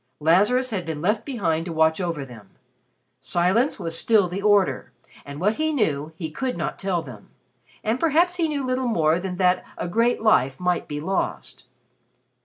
Lazarus 0.19 0.71
had 0.71 0.83
been 0.83 0.99
left 0.99 1.25
behind 1.25 1.65
to 1.65 1.71
watch 1.71 2.01
over 2.01 2.25
them. 2.25 2.49
Silence 3.19 3.79
was 3.79 3.95
still 3.95 4.27
the 4.27 4.41
order, 4.41 4.91
and 5.27 5.39
what 5.39 5.57
he 5.57 5.71
knew 5.71 6.11
he 6.15 6.31
could 6.31 6.57
not 6.57 6.79
tell 6.79 7.03
them, 7.03 7.29
and 7.83 7.99
perhaps 7.99 8.37
he 8.37 8.47
knew 8.47 8.65
little 8.65 8.87
more 8.87 9.19
than 9.19 9.35
that 9.37 9.63
a 9.77 9.87
great 9.87 10.19
life 10.19 10.59
might 10.59 10.87
be 10.87 10.99
lost. 10.99 11.65